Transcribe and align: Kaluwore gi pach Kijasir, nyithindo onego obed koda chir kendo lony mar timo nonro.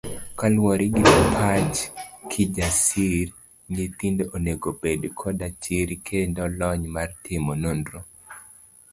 Kaluwore 0.37 0.85
gi 0.95 1.03
pach 1.35 1.77
Kijasir, 2.31 3.27
nyithindo 3.73 4.23
onego 4.35 4.67
obed 4.73 5.01
koda 5.19 5.47
chir 5.61 5.89
kendo 6.07 6.41
lony 6.59 6.85
mar 6.95 7.09
timo 7.23 7.53
nonro. 7.61 7.99